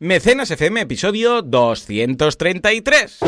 [0.00, 3.18] Mecenas FM, episodio 233.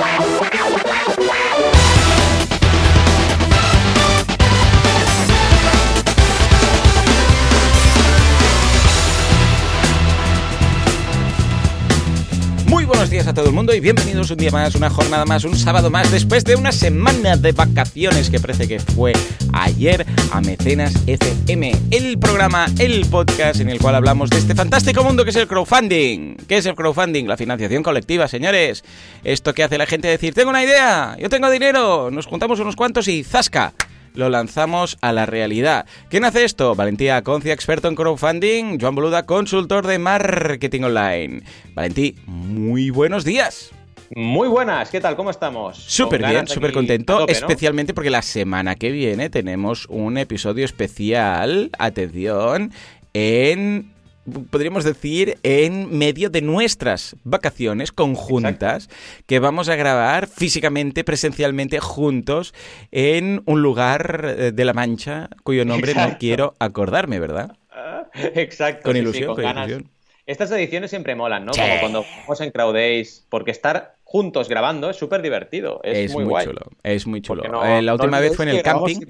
[13.01, 15.57] Buenos días a todo el mundo y bienvenidos un día más, una jornada más, un
[15.57, 19.15] sábado más, después de una semana de vacaciones que parece que fue
[19.55, 25.02] ayer a Mecenas FM, el programa, el podcast en el cual hablamos de este fantástico
[25.02, 26.37] mundo que es el crowdfunding.
[26.47, 27.25] ¿Qué es el crowdfunding?
[27.25, 28.84] La financiación colectiva, señores.
[29.24, 32.77] Esto que hace la gente decir, tengo una idea, yo tengo dinero, nos juntamos unos
[32.77, 33.73] cuantos y ¡zasca!
[34.14, 35.87] Lo lanzamos a la realidad.
[36.09, 36.74] ¿Quién hace esto?
[36.74, 41.42] Valentía Concia, experto en crowdfunding, Joan Boluda, consultor de marketing online.
[41.74, 43.70] Valentí, muy buenos días.
[44.16, 45.15] Muy buenas, ¿qué tal?
[45.15, 45.77] ¿Cómo estamos?
[45.78, 52.73] Súper bien, súper contento, especialmente porque la semana que viene tenemos un episodio especial, atención,
[53.15, 53.92] en
[54.51, 58.88] podríamos decir, en medio de nuestras vacaciones conjuntas
[59.27, 62.54] que vamos a grabar físicamente, presencialmente, juntos
[62.93, 67.56] en un lugar eh, de La Mancha cuyo nombre no quiero acordarme, ¿verdad?
[68.14, 68.82] Exacto.
[68.84, 69.91] Con ilusión, con, ilusión.
[70.26, 71.52] Estas ediciones siempre molan, ¿no?
[71.52, 75.80] Como cuando vamos en Crowdays, porque estar juntos grabando es súper divertido.
[75.82, 76.60] Es, muy, chulo.
[76.82, 77.64] Es muy chulo.
[77.64, 79.00] Eh, la última vez fue en el camping.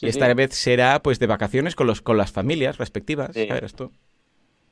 [0.00, 3.30] y esta vez será pues de vacaciones con los con las familias respectivas.
[3.32, 3.48] Sí.
[3.76, 3.92] tú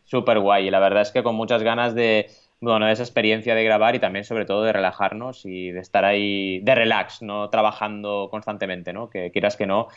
[0.09, 0.67] súper guay.
[0.69, 4.01] Y la verdad es que con muchas ganas de, bueno, esa experiencia de grabar y
[4.01, 9.11] también sobre todo de relajarnos y de estar ahí de relax, no trabajando constantemente, ¿no?
[9.11, 9.89] Que quieras que no,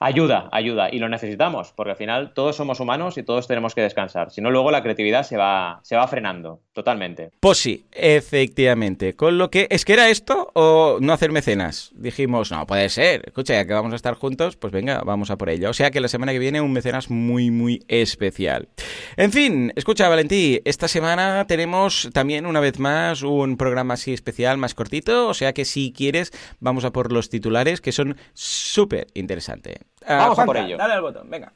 [0.00, 3.82] ayuda, ayuda, y lo necesitamos, porque al final todos somos humanos y todos tenemos que
[3.82, 4.30] descansar.
[4.30, 7.30] Si no, luego la creatividad se va, se va frenando, totalmente.
[7.40, 9.14] Pues sí, efectivamente.
[9.14, 11.90] Con lo que, ¿es que era esto o no hacer mecenas?
[11.94, 13.22] Dijimos, no, puede ser.
[13.26, 15.70] Escucha, ya que vamos a estar juntos, pues venga, vamos a por ello.
[15.70, 18.68] O sea que la semana que viene un mecenas muy, muy especial.
[19.16, 24.58] En fin, escucha, Valentí, esta semana tenemos también una vez más un programa así especial,
[24.58, 25.28] más cortito.
[25.28, 29.85] O sea que si quieres, vamos a por los titulares que son súper interesantes.
[30.06, 30.76] Ah, Vamos a por ello.
[30.76, 31.52] Dale al botón, venga.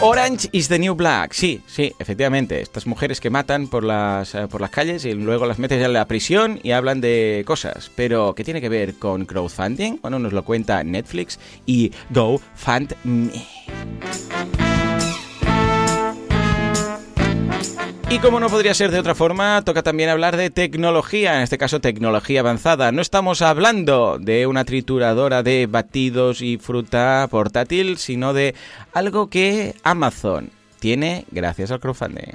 [0.00, 1.32] Orange is the New Black.
[1.32, 2.60] Sí, sí, efectivamente.
[2.60, 5.92] Estas mujeres que matan por las, eh, por las calles y luego las meten en
[5.92, 7.90] la prisión y hablan de cosas.
[7.96, 9.98] Pero, ¿qué tiene que ver con crowdfunding?
[10.00, 13.32] Bueno, nos lo cuenta Netflix y GoFundMe.
[18.10, 21.58] Y como no podría ser de otra forma, toca también hablar de tecnología, en este
[21.58, 22.90] caso tecnología avanzada.
[22.90, 28.54] No estamos hablando de una trituradora de batidos y fruta portátil, sino de
[28.94, 32.32] algo que Amazon tiene gracias al crowdfunding.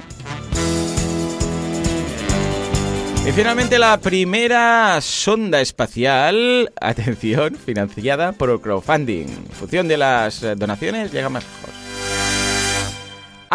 [3.28, 9.28] Y finalmente la primera sonda espacial, atención, financiada por crowdfunding.
[9.28, 11.83] En función de las donaciones llega más lejos.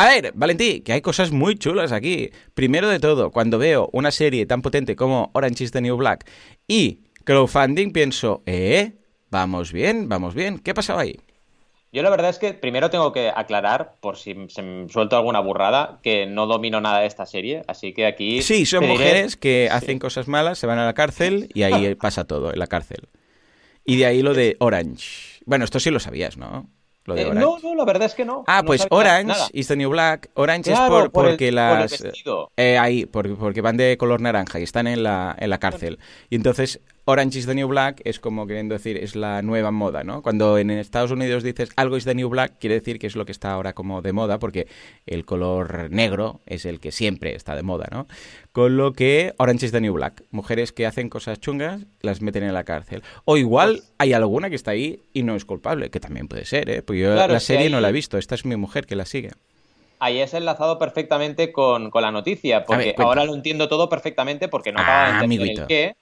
[0.01, 2.31] A ver, Valentí, que hay cosas muy chulas aquí.
[2.55, 6.25] Primero de todo, cuando veo una serie tan potente como Orange is the New Black
[6.69, 8.93] y crowdfunding, pienso, eh,
[9.29, 10.61] vamos bien, vamos bien.
[10.61, 11.19] ¿Qué ha pasado ahí?
[11.93, 15.41] Yo la verdad es que primero tengo que aclarar, por si se me suelto alguna
[15.41, 18.41] burrada, que no domino nada de esta serie, así que aquí...
[18.41, 22.25] Sí, son mujeres que hacen cosas malas, se van a la cárcel y ahí pasa
[22.25, 23.09] todo, en la cárcel.
[23.85, 25.41] Y de ahí lo de Orange.
[25.45, 26.69] Bueno, esto sí lo sabías, ¿no?
[27.17, 28.45] Eh, no, no, la verdad es que no.
[28.47, 30.31] Ah, pues Orange is the New Black.
[30.35, 32.05] Orange es por, porque las.
[32.57, 35.99] eh, ahí, porque, porque, van de color naranja y están en la, en la cárcel.
[36.31, 36.81] Y entonces
[37.11, 40.21] Orange is the New Black es como queriendo decir, es la nueva moda, ¿no?
[40.21, 43.25] Cuando en Estados Unidos dices algo is the New Black, quiere decir que es lo
[43.25, 44.69] que está ahora como de moda, porque
[45.07, 48.07] el color negro es el que siempre está de moda, ¿no?
[48.53, 50.23] Con lo que Orange is the New Black.
[50.33, 53.03] Mujeres que hacen cosas chungas las meten en la cárcel.
[53.25, 56.45] O igual pues hay alguna que está ahí y no es culpable, que también puede
[56.45, 56.83] ser, ¿eh?
[56.83, 59.31] Porque yo la serie no la he visto, esta es mi mujer que la sigue
[60.01, 64.81] ahí es enlazado perfectamente con, la noticia, porque ahora lo entiendo todo perfectamente porque no
[64.81, 65.97] acaba de ah, entender el qué,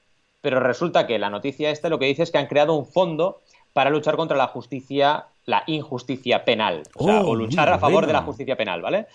[0.46, 3.40] pero resulta que la noticia esta lo que dice es que han creado un fondo
[3.72, 8.22] para luchar contra la justicia, la injusticia penal, o, oh, luchar a favor de la
[8.22, 9.06] justicia penal, ¿vale?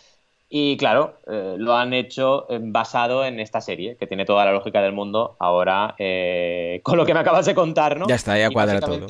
[0.50, 4.52] Y claro, eh, lo han hecho eh, basado en esta serie, que tiene toda la
[4.52, 8.10] lógica del mundo ahora, eh, con lo que me acabas de contar, ¿no?
[8.10, 9.08] Ya está, ya cuadra todo.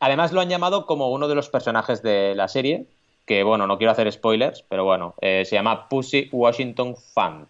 [0.00, 2.84] Además lo han llamado como uno de los personajes de la serie,
[3.24, 7.46] que bueno, no quiero hacer spoilers, pero bueno, se llama Pussy Washington Fund.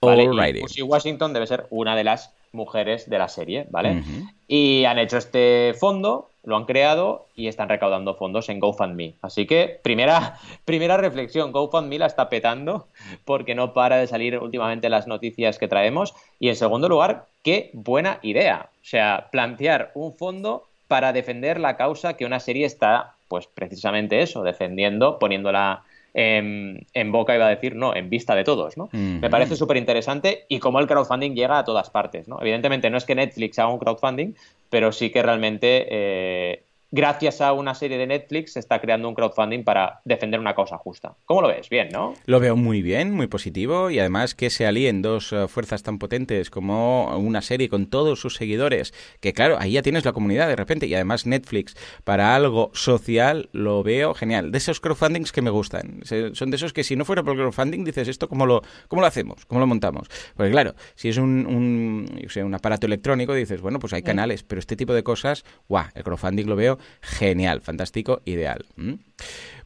[0.00, 0.58] ¿vale?
[0.58, 4.02] Pussy Washington debe ser una de las mujeres de la serie, ¿vale?
[4.46, 9.14] Y han hecho este fondo, lo han creado y están recaudando fondos en GoFundMe.
[9.22, 12.88] Así que, primera, primera reflexión, GoFundMe la está petando
[13.24, 16.14] porque no para de salir últimamente las noticias que traemos.
[16.38, 18.70] Y en segundo lugar, qué buena idea.
[18.74, 24.20] O sea, plantear un fondo para defender la causa que una serie está pues precisamente
[24.20, 25.84] eso, defendiendo, poniéndola
[26.14, 28.88] en, boca, iba a decir, no, en vista de todos, ¿no?
[28.92, 32.38] Me parece súper interesante y cómo el crowdfunding llega a todas partes, ¿no?
[32.40, 34.34] Evidentemente no es que Netflix haga un crowdfunding,
[34.68, 36.62] pero sí que realmente eh,
[36.92, 40.76] gracias a una serie de Netflix se está creando un crowdfunding para defender una causa
[40.76, 41.16] justa.
[41.24, 41.70] ¿Cómo lo ves?
[41.70, 42.14] Bien, ¿no?
[42.26, 45.98] Lo veo muy bien, muy positivo y además que se alíen dos eh, fuerzas tan
[45.98, 50.48] potentes como una serie con todos sus seguidores, que claro, ahí ya tienes la comunidad
[50.48, 51.74] de repente y además Netflix
[52.04, 54.52] para algo social lo veo genial.
[54.52, 56.02] De esos crowdfundings que me gustan.
[56.34, 59.00] Son de esos que si no fuera por el crowdfunding dices esto cómo lo, cómo
[59.00, 60.08] lo hacemos, cómo lo montamos.
[60.36, 64.58] Porque claro, si es un, un, un aparato electrónico dices, bueno, pues hay canales, pero
[64.58, 68.66] este tipo de cosas, guau, el crowdfunding lo veo genial, fantástico, ideal.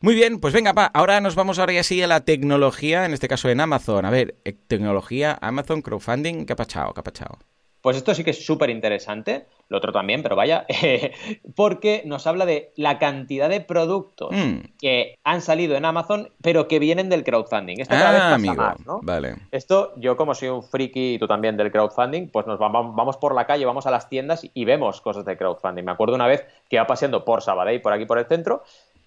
[0.00, 3.28] Muy bien, pues venga, ahora nos vamos ahora ya sí a la tecnología, en este
[3.28, 4.04] caso en Amazon.
[4.04, 6.92] A ver, eh, tecnología, Amazon, crowdfunding, ¿qué ha?
[6.94, 7.38] ¿Qué?
[7.86, 10.66] Pues esto sí que es súper interesante, lo otro también, pero vaya,
[11.54, 14.74] porque nos habla de la cantidad de productos mm.
[14.80, 17.78] que han salido en Amazon, pero que vienen del crowdfunding.
[17.78, 18.98] Esto cada vez ah, pasa más, ¿no?
[19.04, 19.36] Vale.
[19.52, 23.18] Esto, yo como soy un friki y tú también del crowdfunding, pues nos vamos, vamos
[23.18, 25.84] por la calle, vamos a las tiendas y vemos cosas de crowdfunding.
[25.84, 28.64] Me acuerdo una vez que iba paseando por Sabadell, por aquí por el centro,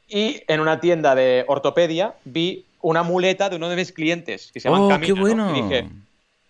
[0.07, 4.61] y en una tienda de ortopedia vi una muleta de uno de mis clientes que
[4.61, 5.53] se llama oh, qué bueno!
[5.53, 5.89] Y dije,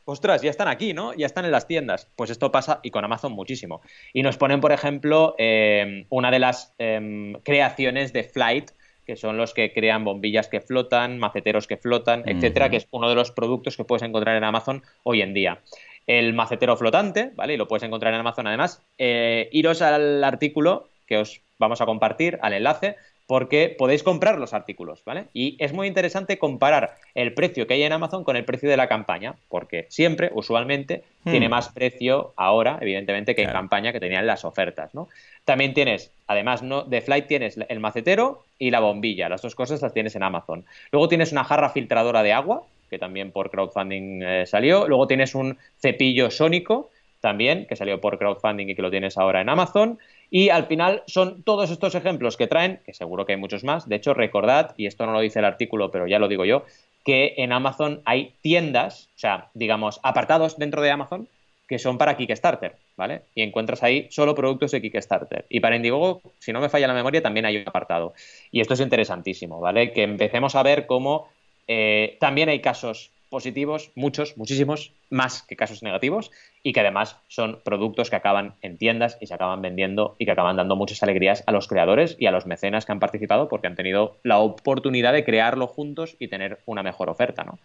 [0.10, 1.14] ostras, ya están aquí, ¿no?
[1.14, 2.10] Ya están en las tiendas.
[2.16, 3.82] Pues esto pasa y con Amazon muchísimo.
[4.14, 8.72] Y nos ponen, por ejemplo, em, una de las em, creaciones de Flight,
[9.06, 13.10] que son los que crean bombillas que flotan, maceteros que flotan, etcétera, que es uno
[13.10, 15.62] de los productos que puedes encontrar en Amazon hoy en día.
[16.06, 17.56] El macetero flotante, ¿vale?
[17.56, 18.84] Y lo puedes encontrar en Amazon además.
[18.98, 22.98] Eh, iros al artículo que os vamos a compartir, al enlace,
[23.30, 25.26] porque podéis comprar los artículos, ¿vale?
[25.34, 28.76] Y es muy interesante comparar el precio que hay en Amazon con el precio de
[28.76, 31.52] la campaña, porque siempre, usualmente, tiene hmm.
[31.52, 35.10] más precio ahora, evidentemente, que en campaña que tenían las ofertas, ¿no?
[35.46, 36.82] También tienes, además ¿no?
[36.82, 40.66] de Flight, tienes el macetero y la bombilla, las dos cosas las tienes en Amazon.
[40.92, 44.88] Luego tienes una jarra filtradora de agua, que también por crowdfunding eh, salió.
[44.88, 46.90] Luego tienes un cepillo sónico,
[47.20, 50.00] también, que salió por crowdfunding y que lo tienes ahora en Amazon.
[50.30, 53.90] Y al final son todos estos ejemplos que traen, que seguro que hay muchos más.
[53.90, 56.66] De hecho, recordad, y esto no lo dice el artículo, pero ya lo digo yo,
[57.04, 61.28] que en Amazon hay tiendas, o sea, digamos, apartados dentro de Amazon
[61.70, 63.22] que son para Kickstarter, ¿vale?
[63.36, 65.46] Y encuentras ahí solo productos de Kickstarter.
[65.50, 68.16] Y para Indiegogo, si no me falla la memoria, también hay un apartado.
[68.52, 69.94] Y esto es interesantísimo, ¿vale?
[69.94, 71.30] Que empecemos a ver cómo
[71.68, 76.32] eh, también hay casos positivos, muchos, muchísimos, más que casos negativos,
[76.64, 80.32] y que además son productos que acaban en tiendas y se acaban vendiendo y que
[80.32, 83.68] acaban dando muchas alegrías a los creadores y a los mecenas que han participado porque
[83.68, 87.60] han tenido la oportunidad de crearlo juntos y tener una mejor oferta, ¿no?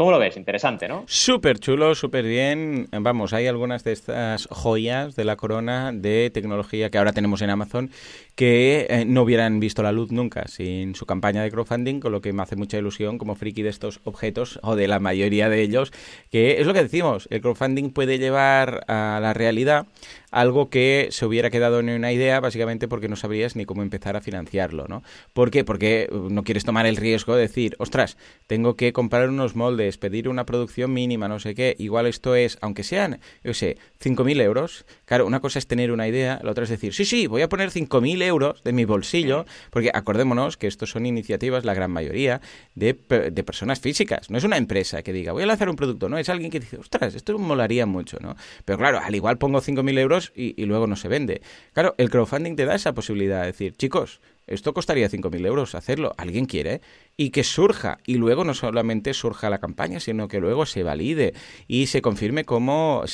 [0.00, 0.38] ¿Cómo lo ves?
[0.38, 1.04] Interesante, ¿no?
[1.06, 2.88] Súper chulo, súper bien.
[2.90, 7.50] Vamos, hay algunas de estas joyas de la corona de tecnología que ahora tenemos en
[7.50, 7.90] Amazon
[8.34, 12.22] que eh, no hubieran visto la luz nunca sin su campaña de crowdfunding, con lo
[12.22, 15.60] que me hace mucha ilusión como friki de estos objetos, o de la mayoría de
[15.60, 15.92] ellos,
[16.30, 19.86] que es lo que decimos, el crowdfunding puede llevar a la realidad
[20.30, 24.16] algo que se hubiera quedado en una idea, básicamente porque no sabrías ni cómo empezar
[24.16, 25.02] a financiarlo, ¿no?
[25.32, 25.64] ¿Por qué?
[25.64, 28.16] Porque uh, no quieres tomar el riesgo de decir, ostras,
[28.46, 32.58] tengo que comprar unos moldes, pedir una producción mínima, no sé qué, igual esto es,
[32.60, 36.64] aunque sean, yo sé, 5.000 euros, claro, una cosa es tener una idea, la otra
[36.64, 40.66] es decir, sí, sí, voy a poner 5.000 euros de mi bolsillo, porque acordémonos que
[40.66, 42.40] estos son iniciativas, la gran mayoría,
[42.74, 46.08] de, de personas físicas, no es una empresa que diga, voy a lanzar un producto,
[46.08, 48.36] no, es alguien que dice, ostras, esto molaría mucho, ¿no?
[48.64, 51.42] Pero claro, al igual pongo 5.000 euros y, luego no se vende.
[51.72, 56.12] Claro, el crowdfunding te da esa posibilidad de decir, chicos, esto costaría 5.000 euros hacerlo,
[56.18, 56.80] alguien quiere,
[57.16, 61.34] y que surja, y luego no solamente surja la campaña, sino que luego se valide
[61.68, 63.04] y se confirme como,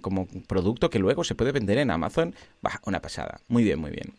[0.00, 2.34] como producto que luego se puede vender en Amazon.
[2.62, 3.40] Bah, una pasada.
[3.48, 4.14] Muy bien, muy bien.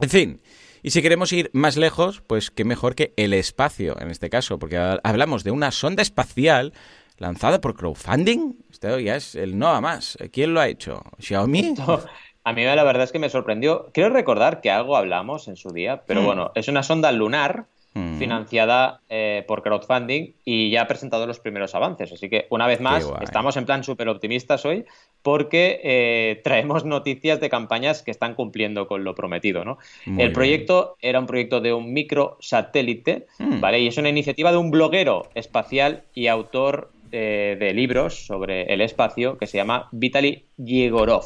[0.00, 0.40] En fin.
[0.82, 4.58] Y si queremos ir más lejos, pues qué mejor que el espacio, en este caso,
[4.58, 6.72] porque hablamos de una sonda espacial
[7.18, 8.56] lanzada por crowdfunding.
[8.70, 10.18] Esto ya es el no a más.
[10.32, 11.02] ¿Quién lo ha hecho?
[11.18, 11.74] ¿Xiaomi?
[12.44, 13.90] a mí la verdad es que me sorprendió.
[13.92, 16.24] Quiero recordar que algo hablamos en su día, pero mm.
[16.24, 18.18] bueno, es una sonda lunar mm.
[18.18, 22.12] financiada eh, por crowdfunding y ya ha presentado los primeros avances.
[22.12, 24.84] Así que, una vez más, estamos en plan súper optimistas hoy
[25.22, 29.64] porque eh, traemos noticias de campañas que están cumpliendo con lo prometido.
[29.64, 29.78] ¿no?
[30.18, 33.60] el proyecto era un proyecto de un microsatélite, mm.
[33.60, 33.80] ¿vale?
[33.80, 38.80] Y es una iniciativa de un bloguero espacial y autor eh, de libros sobre el
[38.80, 41.24] espacio que se llama Vitaly Yegorov.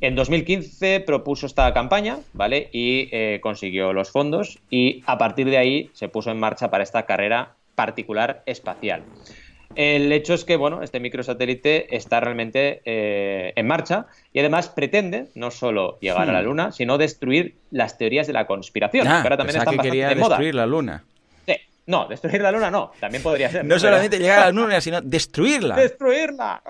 [0.00, 2.68] En 2015 propuso esta campaña, ¿vale?
[2.72, 6.84] Y eh, consiguió los fondos y a partir de ahí se puso en marcha para
[6.84, 9.02] esta carrera particular espacial.
[9.74, 15.26] El hecho es que, bueno, este microsatélite está realmente eh, en marcha y además pretende
[15.34, 16.44] no solo llegar a la hmm.
[16.44, 19.06] Luna, sino destruir las teorías de la conspiración.
[19.06, 21.04] Ah, que ahora también están que quería destruir la Luna.
[21.86, 23.64] No, destruir la luna no, también podría ser.
[23.64, 25.76] No solamente llegar a la luna, sino destruirla.
[25.76, 26.60] ¡Destruirla!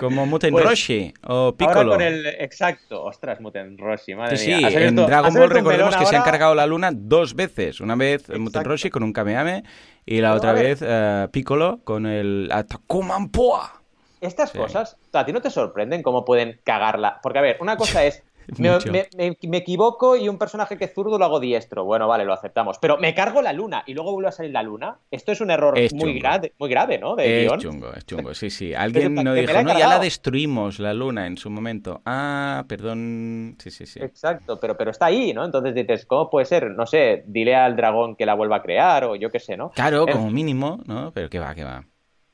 [0.00, 1.92] Como Muten pues, Roshi o Piccolo.
[1.92, 2.26] con el...
[2.26, 6.54] Exacto, ostras, Muten Roshi, madre sí, Sí, en Dragon Ball recordemos que se han cargado
[6.54, 7.80] la luna dos veces.
[7.80, 9.62] Una vez Muten Roshi con un Kameame
[10.04, 13.80] y la otra vez uh, Piccolo con el Takuman Poa.
[14.20, 17.20] Estas cosas, ¿a ti no te sorprenden cómo pueden cagarla?
[17.22, 18.22] Porque, a ver, una cosa es
[18.58, 21.84] me, equivoco y un personaje que es zurdo lo hago diestro.
[21.84, 22.78] Bueno, vale, lo aceptamos.
[22.78, 24.98] Pero me cargo la luna y luego vuelve a salir la luna.
[25.10, 27.16] Esto es un error muy, grave, muy grave, ¿no?
[27.16, 28.74] De es chungo, es chungo, sí, sí.
[28.80, 32.02] Alguien no dijo, no, ya la destruimos la luna en su momento.
[32.04, 33.56] Ah, perdón.
[33.58, 34.00] Sí, sí, sí.
[34.00, 35.44] Exacto, pero, pero está ahí, ¿no?
[35.44, 36.70] Entonces dices, ¿cómo puede ser?
[36.70, 39.70] No sé, dile al dragón que la vuelva a crear o yo qué sé, ¿no?
[39.70, 41.12] Claro, como mínimo, ¿no?
[41.12, 41.84] Pero qué va, qué va.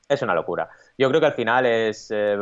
[0.09, 2.37] Es una locura yo creo que al final es eh,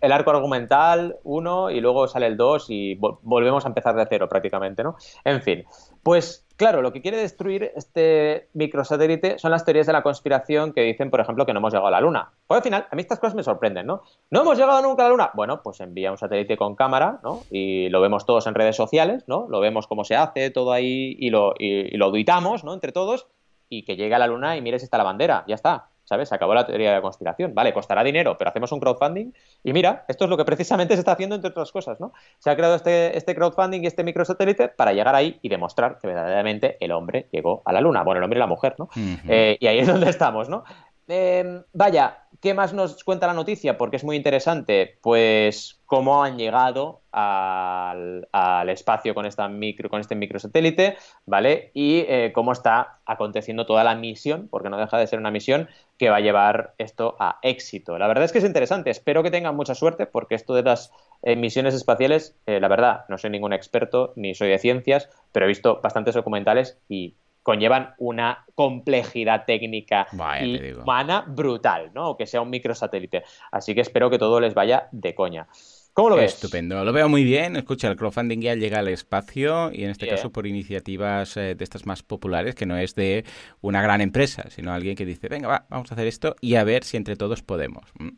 [0.00, 4.28] el arco argumental uno y luego sale el 2 y volvemos a empezar de cero
[4.28, 4.96] prácticamente, ¿no?
[5.24, 5.64] En fin,
[6.02, 10.82] pues claro, lo que quiere destruir este microsatélite son las teorías de la conspiración que
[10.82, 12.32] dicen, por ejemplo, que no hemos llegado a la Luna.
[12.46, 14.02] Pues al final, a mí estas cosas me sorprenden, ¿no?
[14.30, 15.30] ¿No hemos llegado nunca a la Luna?
[15.34, 17.42] Bueno, pues envía un satélite con cámara, ¿no?
[17.50, 19.46] Y lo vemos todos en redes sociales, ¿no?
[19.48, 22.74] Lo vemos cómo se hace, todo ahí, y lo, y, lo duitamos, ¿no?
[22.74, 23.28] Entre todos,
[23.68, 25.90] y que llegue a la Luna y mires está la bandera, ya está.
[26.08, 26.30] ¿Sabes?
[26.30, 27.54] Se acabó la teoría de la conspiración.
[27.54, 29.30] Vale, costará dinero, pero hacemos un crowdfunding
[29.62, 32.12] y mira, esto es lo que precisamente se está haciendo entre otras cosas, ¿no?
[32.38, 36.06] Se ha creado este, este crowdfunding y este microsatélite para llegar ahí y demostrar que
[36.06, 38.02] verdaderamente el hombre llegó a la luna.
[38.04, 38.88] Bueno, el hombre y la mujer, ¿no?
[39.28, 40.64] Eh, y ahí es donde estamos, ¿no?
[41.08, 43.78] Eh, vaya, ¿qué más nos cuenta la noticia?
[43.78, 44.98] Porque es muy interesante.
[45.02, 48.26] Pues cómo han llegado al,
[48.68, 51.70] espacio con, este microsatélite, ¿vale?
[51.74, 55.68] Y eh, cómo está aconteciendo toda la misión, porque no deja de ser una misión
[55.96, 57.98] que va a llevar esto a éxito.
[57.98, 58.90] La verdad es que es interesante.
[58.90, 60.92] Espero que tengan mucha suerte, porque esto de las
[61.22, 65.48] eh, misiones espaciales, la verdad, no soy ningún experto ni soy de ciencias, pero he
[65.48, 67.14] visto bastantes documentales y
[67.48, 70.06] conllevan una complejidad técnica
[70.42, 72.10] y humana brutal, ¿no?
[72.10, 73.22] O que sea un microsatélite.
[73.50, 75.46] Así que espero que todo les vaya de coña.
[75.94, 76.34] ¿Cómo lo ves?
[76.34, 77.56] Estupendo, lo veo muy bien.
[77.56, 81.64] Escucha, el crowdfunding ya llega al espacio y en este caso por iniciativas eh, de
[81.64, 83.24] estas más populares, que no es de
[83.62, 86.64] una gran empresa, sino alguien que dice, venga, va, vamos a hacer esto y a
[86.64, 87.84] ver si entre todos podemos.
[87.98, 88.10] Mm.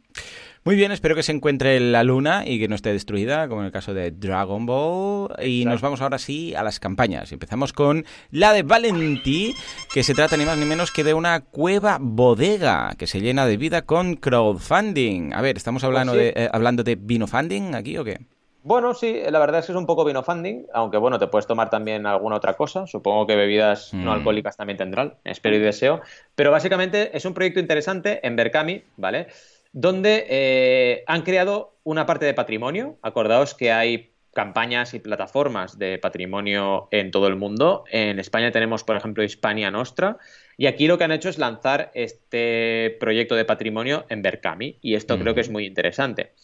[0.63, 3.67] Muy bien, espero que se encuentre la luna y que no esté destruida, como en
[3.67, 5.33] el caso de Dragon Ball.
[5.43, 7.33] Y nos vamos ahora sí a las campañas.
[7.33, 9.55] Empezamos con la de Valenti,
[9.95, 13.47] que se trata ni más ni menos que de una cueva bodega que se llena
[13.47, 15.33] de vida con crowdfunding.
[15.33, 18.19] A ver, ¿estamos hablando, pues de, eh, hablando de vinofunding aquí o qué?
[18.63, 21.71] Bueno, sí, la verdad es que es un poco vinofunding, aunque bueno, te puedes tomar
[21.71, 22.87] también alguna otra cosa.
[22.87, 24.15] Supongo que bebidas no mm.
[24.15, 26.03] alcohólicas también tendrán, espero y deseo.
[26.35, 29.29] Pero básicamente es un proyecto interesante en Berkami, ¿vale?
[29.73, 32.99] Donde eh, han creado una parte de patrimonio.
[33.03, 37.85] Acordaos que hay campañas y plataformas de patrimonio en todo el mundo.
[37.91, 40.19] En España tenemos, por ejemplo, Hispania Nostra.
[40.57, 44.79] Y aquí lo que han hecho es lanzar este proyecto de patrimonio en Berkami.
[44.81, 46.35] Y esto creo que es muy interesante.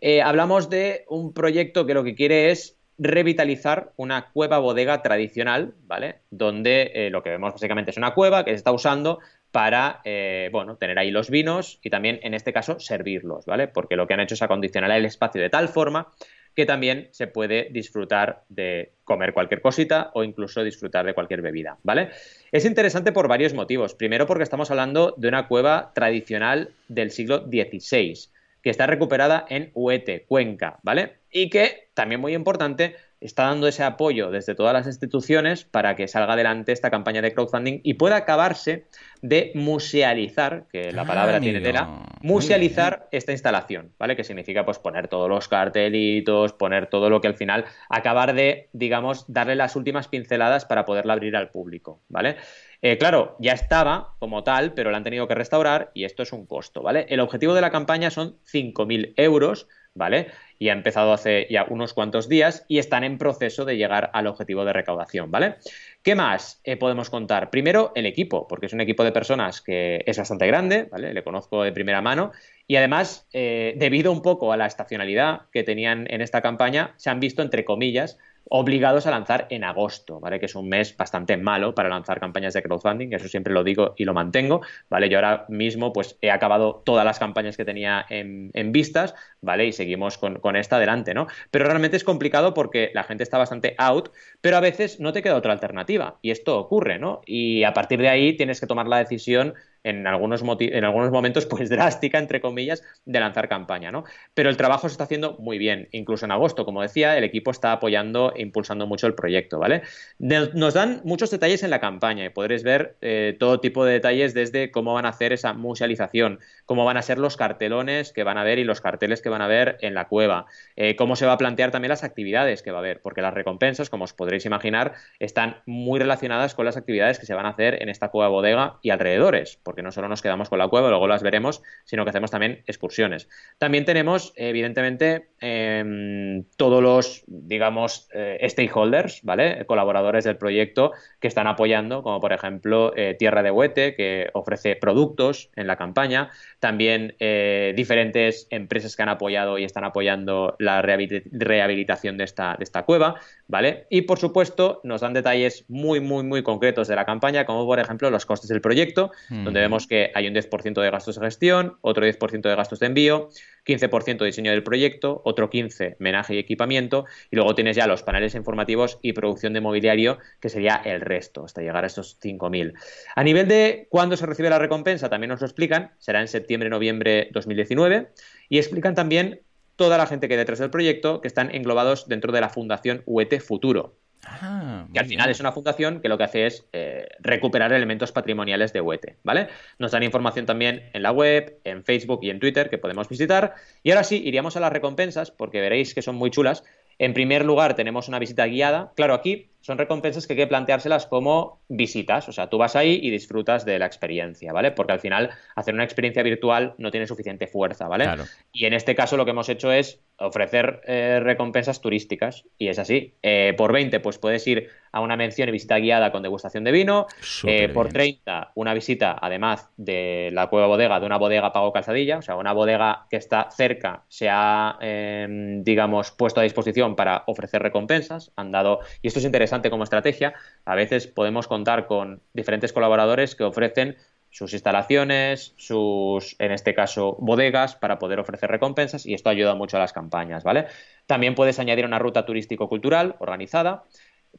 [0.00, 5.74] Eh, hablamos de un proyecto que lo que quiere es revitalizar una cueva bodega tradicional,
[5.86, 6.20] ¿vale?
[6.30, 9.18] Donde eh, lo que vemos básicamente es una cueva que se está usando
[9.56, 13.68] para, eh, bueno, tener ahí los vinos y también, en este caso, servirlos, ¿vale?
[13.68, 16.12] Porque lo que han hecho es acondicionar el espacio de tal forma
[16.54, 21.78] que también se puede disfrutar de comer cualquier cosita o incluso disfrutar de cualquier bebida,
[21.84, 22.10] ¿vale?
[22.52, 23.94] Es interesante por varios motivos.
[23.94, 28.28] Primero porque estamos hablando de una cueva tradicional del siglo XVI,
[28.62, 31.14] que está recuperada en Huete, Cuenca, ¿vale?
[31.30, 36.08] Y que, también muy importante, está dando ese apoyo desde todas las instituciones para que
[36.08, 38.86] salga adelante esta campaña de crowdfunding y pueda acabarse
[39.22, 44.16] de musealizar, que la palabra tiene tela, musealizar esta instalación, ¿vale?
[44.16, 48.68] Que significa pues poner todos los cartelitos, poner todo lo que al final acabar de,
[48.72, 52.36] digamos, darle las últimas pinceladas para poderla abrir al público, ¿vale?
[52.82, 56.32] Eh, claro, ya estaba como tal, pero la han tenido que restaurar y esto es
[56.32, 57.06] un costo, ¿vale?
[57.08, 60.28] El objetivo de la campaña son 5.000 euros, ¿vale?
[60.58, 64.26] Y ha empezado hace ya unos cuantos días y están en proceso de llegar al
[64.26, 65.56] objetivo de recaudación, ¿vale?
[66.02, 67.50] ¿Qué más eh, podemos contar?
[67.50, 71.12] Primero, el equipo, porque es un equipo de personas que es bastante grande, ¿vale?
[71.12, 72.32] Le conozco de primera mano
[72.66, 77.10] y además, eh, debido un poco a la estacionalidad que tenían en esta campaña, se
[77.10, 80.38] han visto, entre comillas, obligados a lanzar en agosto, ¿vale?
[80.38, 83.94] Que es un mes bastante malo para lanzar campañas de crowdfunding, eso siempre lo digo
[83.96, 85.08] y lo mantengo, ¿vale?
[85.08, 89.66] Yo ahora mismo pues he acabado todas las campañas que tenía en, vistas, ¿vale?
[89.66, 91.26] Y seguimos con, con, esta adelante, ¿no?
[91.50, 94.10] Pero realmente es complicado porque la gente está bastante out,
[94.40, 97.20] pero a veces no te queda otra alternativa y esto ocurre, ¿no?
[97.26, 99.54] Y a partir de ahí tienes que tomar la decisión
[99.86, 104.04] en algunos, en algunos momentos pues drástica, entre comillas, de lanzar campaña, ¿no?
[104.34, 107.50] Pero el trabajo se está haciendo muy bien, incluso en agosto, como decía, el equipo
[107.50, 109.82] está apoyando e impulsando mucho el proyecto, ¿vale?
[110.18, 114.34] Nos dan muchos detalles en la campaña y podréis ver eh, todo tipo de detalles
[114.34, 118.38] desde cómo van a hacer esa musealización, cómo van a ser los cartelones que van
[118.38, 121.24] a ver y los carteles que van a ver en la cueva, eh, cómo se
[121.24, 124.12] va a plantear también las actividades que va a haber, porque las recompensas, como os
[124.12, 128.08] podréis imaginar, están muy relacionadas con las actividades que se van a hacer en esta
[128.08, 131.62] cueva bodega y alrededores, porque no solo nos quedamos con la cueva, luego las veremos,
[131.84, 133.28] sino que hacemos también excursiones.
[133.58, 139.64] También tenemos, evidentemente, em, todos los, digamos, eh, stakeholders, ¿vale?
[139.66, 144.76] Colaboradores del proyecto que están apoyando, como por ejemplo eh, Tierra de Huete, que ofrece
[144.76, 150.82] productos en la campaña, también eh, diferentes empresas que han apoyado y están apoyando la
[150.82, 153.86] rehabilitación de esta, de esta cueva, ¿vale?
[153.90, 157.78] Y por supuesto nos dan detalles muy, muy, muy concretos de la campaña, como por
[157.78, 161.76] ejemplo los costes del proyecto, donde vemos que hay un 10% de gastos de gestión,
[161.82, 163.28] otro 10% de gastos de envío,
[163.66, 168.34] 15% diseño del proyecto, otro 15% menaje y equipamiento, y luego tienes ya los paneles
[168.34, 172.74] informativos y producción de mobiliario, que sería el resto, hasta llegar a estos 5.000.
[173.14, 177.28] A nivel de cuándo se recibe la recompensa, también nos lo explican, será en septiembre-noviembre
[177.32, 178.08] 2019,
[178.48, 179.40] y explican también
[179.74, 183.02] toda la gente que hay detrás del proyecto, que están englobados dentro de la Fundación
[183.06, 183.96] UET Futuro.
[184.24, 188.12] Ah, que al final es una fundación que lo que hace es eh, recuperar elementos
[188.12, 189.48] patrimoniales de UET, ¿vale?
[189.78, 193.54] Nos dan información también en la web, en Facebook y en Twitter que podemos visitar.
[193.82, 196.64] Y ahora sí, iríamos a las recompensas, porque veréis que son muy chulas.
[196.98, 198.92] En primer lugar, tenemos una visita guiada.
[198.96, 202.28] Claro, aquí son recompensas que hay que planteárselas como visitas.
[202.28, 204.70] O sea, tú vas ahí y disfrutas de la experiencia, ¿vale?
[204.70, 208.06] Porque al final hacer una experiencia virtual no tiene suficiente fuerza, ¿vale?
[208.52, 212.44] Y en este caso lo que hemos hecho es ofrecer eh, recompensas turísticas.
[212.58, 213.14] Y es así.
[213.24, 216.70] Eh, por 20, pues puedes ir a una mención y visita guiada con degustación de
[216.70, 217.06] vino.
[217.44, 222.18] Eh, por 30, una visita, además de la cueva bodega, de una bodega pago calzadilla.
[222.18, 227.24] O sea, una bodega que está cerca se ha, em, digamos, puesto a disposición para
[227.26, 228.32] ofrecer recompensas.
[228.36, 230.34] Han dado, y esto es interesante como estrategia,
[230.64, 233.96] a veces podemos contar con diferentes colaboradores que ofrecen
[234.30, 239.76] sus instalaciones, sus, en este caso, bodegas para poder ofrecer recompensas y esto ayuda mucho
[239.76, 240.66] a las campañas, ¿vale?
[241.06, 243.84] También puedes añadir una ruta turístico-cultural organizada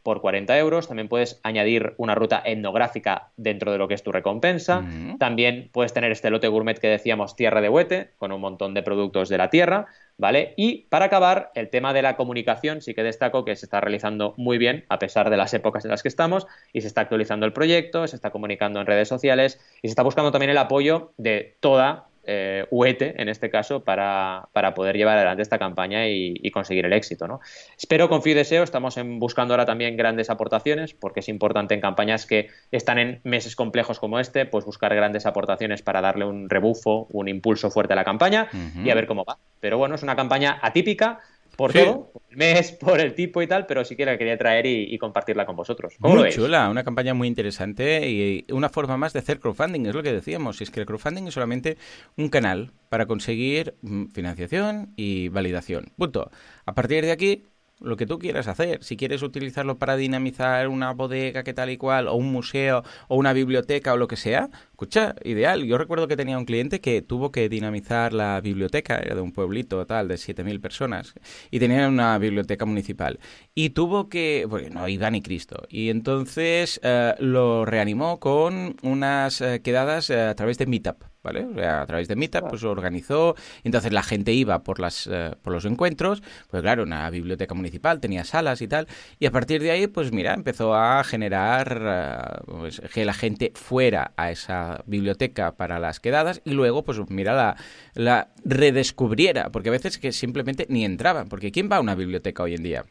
[0.04, 0.88] por 40 euros.
[0.88, 4.86] También puedes añadir una ruta etnográfica dentro de lo que es tu recompensa.
[5.20, 8.84] También puedes tener este lote gourmet que decíamos, Tierra de Huete, con un montón de
[8.84, 9.88] productos de la tierra.
[10.18, 10.54] ¿Vale?
[10.58, 14.34] Y para acabar, el tema de la comunicación, sí que destaco que se está realizando
[14.38, 17.46] muy bien, a pesar de las épocas en las que estamos, y se está actualizando
[17.46, 21.14] el proyecto, se está comunicando en redes sociales y se está buscando también el apoyo
[21.18, 26.86] de toda eh, UETE, en este caso, para, poder llevar adelante esta campaña y, conseguir
[26.86, 27.28] el éxito.
[27.28, 27.40] ¿no?
[27.78, 31.82] Espero, confío y deseo, estamos en, buscando ahora también grandes aportaciones, porque es importante en
[31.82, 36.50] campañas que están en meses complejos como este, pues buscar grandes aportaciones para darle un
[36.50, 38.50] rebufo, un impulso fuerte a la campaña
[38.84, 39.38] y a ver cómo va.
[39.60, 41.20] Pero bueno, es una campaña atípica,
[41.58, 44.38] por todo, por el mes, por el tipo y tal, pero sí que la quería
[44.38, 45.96] traer y, compartirla con vosotros.
[46.00, 49.96] ¿Cómo muy chula, una campaña muy interesante y una forma más de hacer crowdfunding, es
[49.96, 51.78] lo que decíamos, es que el crowdfunding es solamente
[52.16, 55.92] un canal para conseguir mm, financiación y validación.
[55.98, 56.32] Punto.
[56.66, 57.44] A partir de aquí,
[57.80, 58.84] lo que tú quieras hacer.
[58.84, 63.16] Si quieres utilizarlo para dinamizar una bodega que tal y cual, o un museo, o
[63.18, 65.64] una biblioteca, o lo que sea, escucha, ideal.
[65.64, 69.32] Yo recuerdo que tenía un cliente que tuvo que dinamizar la biblioteca, era de un
[69.32, 71.14] pueblito tal, de 7.000 personas,
[71.52, 73.20] y tenía una biblioteca municipal.
[73.54, 79.42] Y tuvo que, bueno, no iba ni Cristo, y entonces eh, lo reanimó con unas
[79.42, 81.04] eh, quedadas eh, a través de Meetup.
[81.24, 85.66] A través de Meetup, pues organizó, entonces la gente iba por, las, eh, por los
[85.66, 88.88] encuentros, pues claro, una biblioteca municipal, tenía salas y tal,
[89.20, 93.52] y a partir de ahí, pues mira, empezó a generar eh, pues, que la gente
[93.56, 97.58] fuera a esa biblioteca para las quedadas y luego, pues mira, la,
[97.94, 102.44] la redescubriera, porque a veces que simplemente ni entraban, porque ¿quién va a una biblioteca
[102.44, 102.86] hoy en día?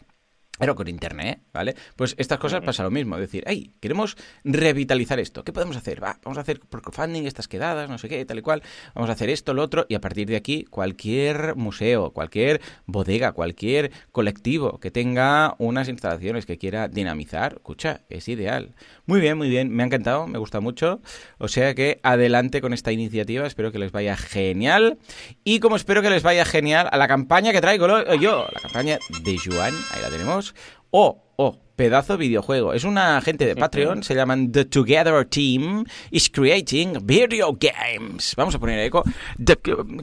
[0.59, 1.75] Pero con internet, ¿vale?
[1.97, 6.03] Pues estas cosas pasa lo mismo, es decir, hey, queremos revitalizar esto, ¿qué podemos hacer?
[6.03, 8.63] Va, vamos a hacer crowdfunding, estas quedadas, no sé qué, tal y cual,
[8.95, 13.33] vamos a hacer esto, lo otro, y a partir de aquí, cualquier museo, cualquier bodega,
[13.33, 18.75] cualquier colectivo que tenga unas instalaciones que quiera dinamizar, escucha, es ideal.
[19.07, 21.01] Muy bien, muy bien, me ha encantado, me gusta mucho,
[21.39, 24.99] o sea que adelante con esta iniciativa, espero que les vaya genial,
[25.45, 28.99] y como espero que les vaya genial a la campaña que traigo yo, la campaña
[29.23, 30.46] de Juan, ahí la tenemos,
[30.93, 32.73] o, o pedazo videojuego.
[32.73, 38.33] Es una gente de Patreon, se llaman The Together Team, is creating video games.
[38.37, 39.05] Vamos a poner eco.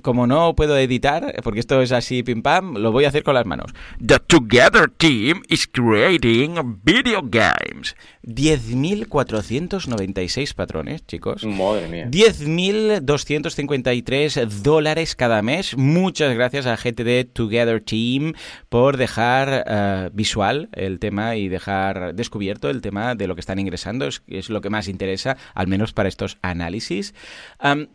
[0.02, 3.34] como no puedo editar, porque esto es así pim pam, lo voy a hacer con
[3.34, 3.72] las manos.
[4.06, 7.96] The Together Team is creating video games.
[8.24, 11.44] 10.496 patrones, chicos.
[11.44, 12.08] Madre mía.
[12.10, 15.76] 10.253 dólares cada mes.
[15.76, 18.34] Muchas gracias a gente de Together Team
[18.70, 21.63] por dejar eh, visual el tema y dejar
[22.14, 24.08] descubierto el tema de lo que están ingresando.
[24.08, 27.14] Es, lo que más interesa, al menos para estos análisis.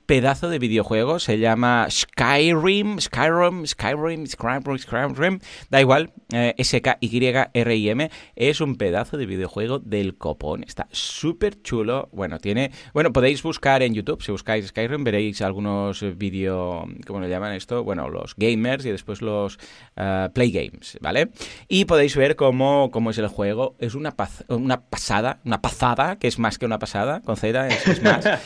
[0.07, 5.39] pedazo de videojuego, se llama Skyrim, Skyrim, Skyrim, Skyrim, Skyrim,
[5.71, 10.65] da igual, eh, S-K-Y-R-I-M, es un pedazo de videojuego del copón.
[10.65, 12.09] Está súper chulo.
[12.13, 12.71] Bueno, tiene.
[12.93, 14.23] Bueno, podéis buscar en YouTube.
[14.23, 16.85] Si buscáis Skyrim, veréis algunos vídeos.
[17.07, 17.85] ¿Cómo le llaman esto?
[17.85, 19.59] Bueno, los gamers y después los
[19.97, 21.31] uh, play games, ¿vale?
[21.69, 23.58] Y podéis ver cómo, cómo es el juego.
[23.79, 24.15] Es una,
[24.49, 28.25] una pasada, una pasada, que es más que una pasada, con Z es más.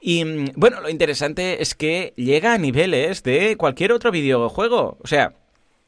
[0.00, 0.22] Y
[0.54, 4.96] bueno, lo interesante es que llega a niveles de cualquier otro videojuego.
[5.02, 5.34] O sea,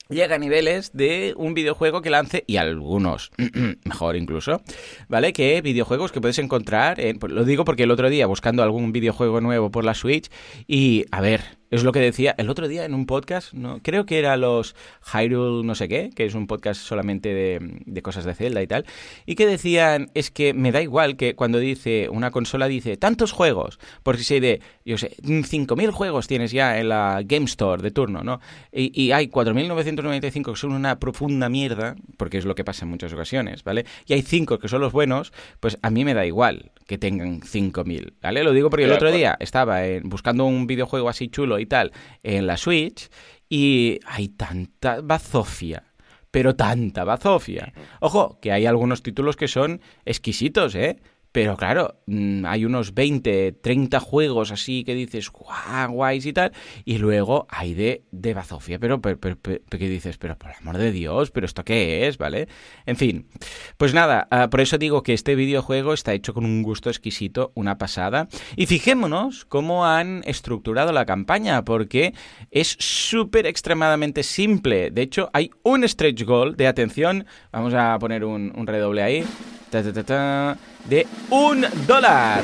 [0.08, 3.30] llega a niveles de un videojuego que lance, y algunos
[3.84, 4.62] mejor incluso,
[5.08, 5.32] ¿vale?
[5.32, 9.40] Que videojuegos que puedes encontrar, en, lo digo porque el otro día buscando algún videojuego
[9.40, 10.30] nuevo por la Switch
[10.66, 14.04] y, a ver, es lo que decía el otro día en un podcast, no creo
[14.06, 14.74] que era los
[15.12, 18.87] Hyrule no sé qué, que es un podcast solamente de, cosas de Zelda y tal,
[19.26, 23.33] y que decían, es que me da igual que cuando dice una consola dice tantos
[23.33, 27.90] juegos, porque si de, yo sé, 5.000 juegos tienes ya en la Game Store de
[27.90, 28.40] turno, ¿no?
[28.72, 32.90] Y, y hay 4.995 que son una profunda mierda, porque es lo que pasa en
[32.90, 33.87] muchas ocasiones, ¿vale?
[34.06, 37.40] Y hay 5 que son los buenos, pues a mí me da igual que tengan
[37.40, 38.42] 5.000, ¿vale?
[38.42, 41.92] Lo digo porque el otro día estaba buscando un videojuego así chulo y tal
[42.22, 43.08] en la Switch
[43.48, 45.84] y hay tanta bazofia.
[46.30, 47.72] Pero tanta bazofia.
[48.00, 51.00] Ojo, que hay algunos títulos que son exquisitos, ¿eh?
[51.32, 56.52] Pero claro, mm, hay unos 20, 30 juegos así que dices, guau, guays y tal,
[56.84, 60.18] y luego hay de, de bazofia, pero, pero, ¿qué dices?
[60.18, 62.18] Pero por amor de Dios, ¿pero esto qué es?
[62.18, 62.48] ¿Vale?
[62.84, 63.28] En fin,
[63.76, 67.52] pues nada, ah, por eso digo que este videojuego está hecho con un gusto exquisito,
[67.54, 68.28] una pasada.
[68.56, 72.12] Y fijémonos cómo han estructurado la campaña, porque
[72.50, 74.90] es súper extremadamente simple.
[74.90, 79.24] De hecho, hay un stretch goal de atención, vamos a poner un redoble ahí
[79.70, 82.42] de un dólar.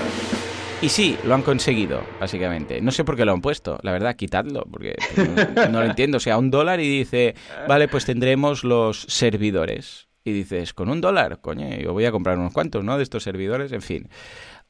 [0.82, 2.80] Y sí, lo han conseguido, básicamente.
[2.80, 4.94] No sé por qué lo han puesto, la verdad, quitadlo, porque
[5.70, 6.18] no, lo entiendo.
[6.18, 7.34] O sea, un dólar y dice,
[7.66, 10.08] vale, pues tendremos los servidores.
[10.22, 12.96] Y dices, con un dólar, coño, yo voy a comprar unos cuantos, ¿no?
[12.96, 14.08] De estos servidores, en fin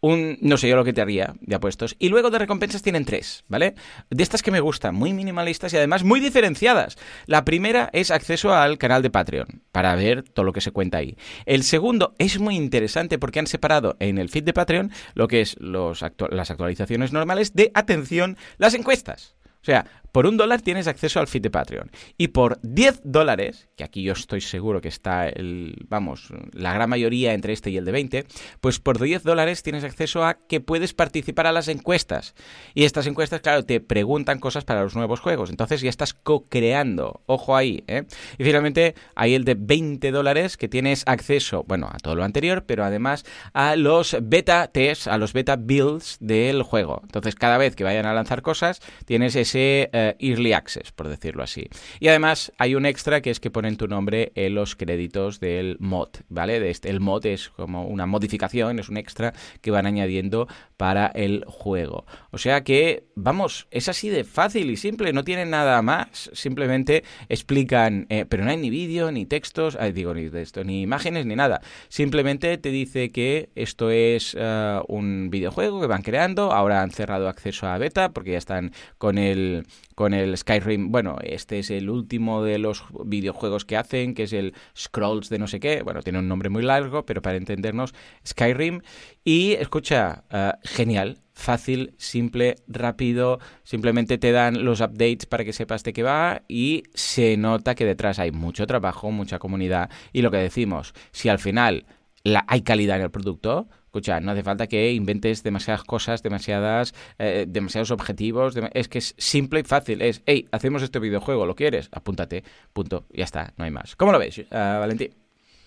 [0.01, 1.97] un, no sé yo lo que te haría de apuestos.
[1.99, 3.75] Y luego de recompensas tienen tres, ¿vale?
[4.11, 6.97] De estas que me gustan, muy minimalistas y además muy diferenciadas.
[7.27, 10.99] La primera es acceso al canal de Patreon, para ver todo lo que se cuenta
[10.99, 11.17] ahí.
[11.45, 15.41] El segundo es muy interesante porque han separado en el feed de Patreon lo que
[15.41, 19.37] es los las actualizaciones normales de, atención, las encuestas.
[19.63, 21.91] O sea, por un dólar tienes acceso al feed de Patreon.
[22.17, 26.89] Y por 10 dólares, que aquí yo estoy seguro que está el, vamos, la gran
[26.89, 28.27] mayoría entre este y el de 20,
[28.63, 32.35] pues por 10 dólares tienes acceso a que puedes participar a las encuestas.
[32.73, 35.51] Y estas encuestas, claro, te preguntan cosas para los nuevos juegos.
[35.51, 37.21] Entonces ya estás co-creando.
[37.27, 38.05] Ojo ahí, ¿eh?
[38.39, 42.65] Y finalmente hay el de 20 dólares que tienes acceso, bueno, a todo lo anterior,
[42.67, 47.03] pero además a los beta tests, a los beta builds del juego.
[47.03, 49.91] Entonces cada vez que vayan a lanzar cosas, tienes ese...
[49.93, 51.69] Eh, early access, por decirlo así.
[52.01, 55.77] Y además hay un extra que es que ponen tu nombre en los créditos del
[55.81, 56.61] mod, ¿vale?
[56.61, 61.07] De este, el mod es como una modificación, es un extra que van añadiendo para
[61.09, 62.05] el juego.
[62.31, 67.05] O sea que, vamos, es así de fácil y simple, no tienen nada más, simplemente
[67.29, 71.35] explican, eh, pero no hay ni vídeo, ni textos, digo, ni esto, ni imágenes, ni
[71.37, 71.61] nada.
[71.89, 77.29] Simplemente te dice que esto es eh, un videojuego que van creando, ahora han cerrado
[77.29, 80.93] acceso a beta porque ya están con el con el Skyrim.
[80.93, 85.39] Bueno, este es el último de los videojuegos que hacen, que es el Scrolls de
[85.39, 85.83] no sé qué.
[85.83, 88.83] Bueno, tiene un nombre muy largo, pero para entendernos, Skyrim.
[89.25, 95.83] Y escucha, eh, genial, fácil, simple, rápido, simplemente te dan los updates para que sepas
[95.83, 100.31] de qué va y se nota que detrás hay mucho trabajo, mucha comunidad y lo
[100.31, 101.87] que decimos, si al final
[102.27, 106.93] la, hay calidad en el producto, escucha, no hace falta que inventes demasiadas cosas, demasiadas,
[107.19, 108.55] eh, demasiados objetivos.
[108.73, 110.03] es que es simple y fácil.
[110.03, 111.89] Es, hey, hacemos este videojuego, ¿lo quieres?
[111.93, 113.95] Apúntate, punto, ya está, no hay más.
[113.95, 115.15] ¿Cómo lo ves, uh, Valentín?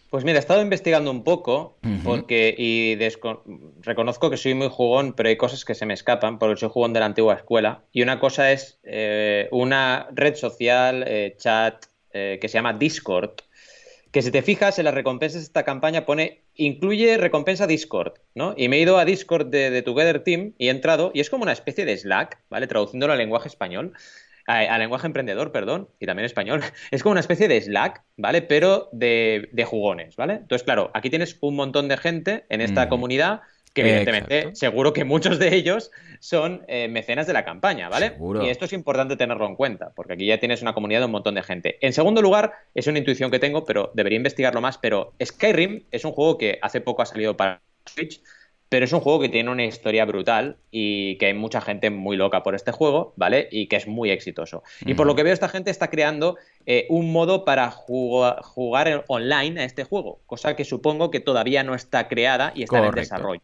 [0.09, 2.97] Pues mira, he estado investigando un poco porque y
[3.81, 6.93] reconozco que soy muy jugón, pero hay cosas que se me escapan porque soy jugón
[6.93, 7.83] de la antigua escuela.
[7.91, 13.33] Y una cosa es eh, una red social, eh, chat, que se llama Discord,
[14.11, 18.53] que si te fijas en las recompensas de esta campaña pone incluye recompensa Discord, ¿no?
[18.57, 21.43] Y me he ido a Discord de, Together Team y he entrado y es como
[21.43, 22.67] una especie de Slack, ¿vale?
[22.67, 23.93] Traduciéndolo al lenguaje español,
[24.45, 28.41] al lenguaje emprendedor, perdón, y también español, es como una especie de Slack, ¿vale?
[28.41, 30.33] Pero de, jugones, ¿vale?
[30.33, 32.89] Entonces, claro, aquí tienes un montón de gente en esta mm.
[32.89, 33.41] comunidad
[33.83, 38.17] que evidentemente seguro que muchos de ellos son eh, mecenas de la campaña, ¿vale?
[38.43, 41.11] Y esto es importante tenerlo en cuenta, porque aquí ya tienes una comunidad de un
[41.11, 41.77] montón de gente.
[41.81, 46.05] En segundo lugar, es una intuición que tengo, pero debería investigarlo más, pero Skyrim es
[46.05, 48.21] un juego que hace poco ha salido para Switch,
[48.69, 52.15] pero es un juego que tiene una historia brutal y que hay mucha gente muy
[52.15, 53.49] loca por este juego, ¿vale?
[53.51, 54.63] Y que es muy exitoso.
[54.85, 56.37] Y por lo que veo, esta gente está creando
[56.67, 61.73] eh, un modo para jugar, online a este juego, cosa que supongo que todavía no
[61.73, 63.41] está creada y está en desarrollo.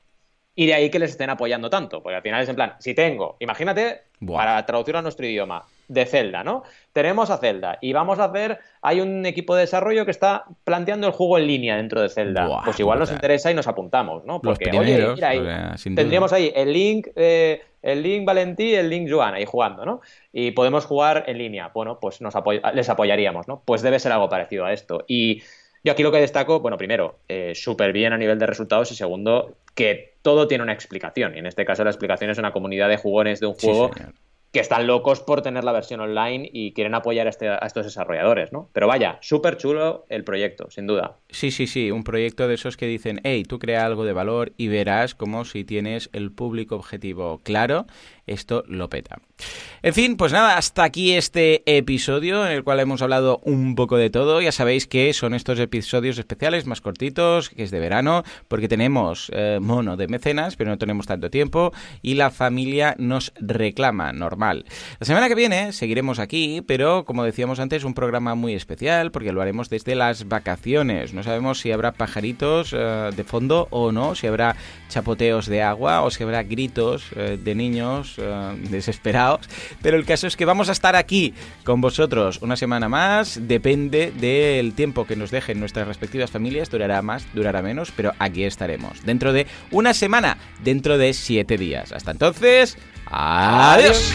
[0.55, 2.93] Y de ahí que les estén apoyando tanto, porque al final es en plan, si
[2.93, 6.63] tengo, imagínate, para traducirlo a nuestro idioma, de Zelda, ¿no?
[6.93, 11.07] Tenemos a Zelda y vamos a hacer, hay un equipo de desarrollo que está planteando
[11.07, 12.61] el juego en línea dentro de Zelda.
[12.63, 14.41] pues igual nos interesa y nos apontamos, ¿no?
[14.41, 15.41] Porque, oye, mira, ahí,
[15.95, 20.01] tendríamos ahí el Link, eh, el Link Valentí y el Link Joan ahí jugando, ¿no?
[20.33, 21.71] Y podemos jugar en línea.
[21.73, 22.33] Bueno, pues nos
[22.73, 23.61] les apoyaríamos, ¿no?
[23.63, 25.05] Pues debe ser algo parecido a esto.
[25.07, 25.43] Y
[25.85, 28.95] yo aquí lo que destaco, bueno, primero, eh, súper bien a nivel de resultados y
[28.95, 31.35] segundo, que todo tiene una explicación.
[31.35, 33.91] Y en este caso la explicación es una comunidad de jugones de un juego
[34.51, 37.85] que están locos por tener la versión online y quieren apoyar a, este, a estos
[37.85, 38.69] desarrolladores, ¿no?
[38.73, 41.17] Pero vaya, súper chulo el proyecto, sin duda.
[41.29, 44.53] Sí, sí, sí, un proyecto de esos que dicen, hey, tú crea algo de valor
[44.57, 47.85] y verás como si tienes el público objetivo claro
[48.27, 49.19] esto lo peta.
[49.81, 53.97] En fin, pues nada, hasta aquí este episodio en el cual hemos hablado un poco
[53.97, 54.41] de todo.
[54.41, 59.29] Ya sabéis que son estos episodios especiales más cortitos, que es de verano, porque tenemos
[59.33, 64.65] eh, mono de mecenas, pero no tenemos tanto tiempo y la familia nos reclama, normal.
[64.99, 69.33] La semana que viene seguiremos aquí, pero como decíamos antes, un programa muy especial porque
[69.33, 71.13] lo haremos desde las vacaciones.
[71.13, 74.55] No sabemos si habrá pajaritos eh, de fondo o no, si habrá
[74.89, 79.47] chapoteos de agua o si habrá gritos eh, de niños eh, desesperados.
[79.81, 83.39] Pero el caso es que vamos a estar aquí con vosotros una semana más.
[83.41, 86.69] Depende del tiempo que nos dejen nuestras respectivas familias.
[86.69, 89.03] Durará más, durará menos, pero aquí estaremos.
[89.05, 91.91] Dentro de una semana, dentro de siete días.
[91.91, 94.13] Hasta entonces, adiós.